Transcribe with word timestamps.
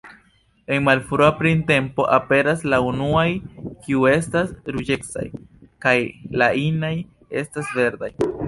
En 0.75 0.83
malfrua 0.85 1.27
printempo 1.41 2.07
aperas 2.19 2.65
la 2.75 2.81
unuaj; 2.87 3.27
kiuj 3.85 4.09
estas 4.15 4.57
ruĝecaj 4.77 5.29
kaj 5.87 5.97
la 6.43 6.53
inaj 6.67 6.95
estas 7.45 7.71
verdaj. 7.79 8.15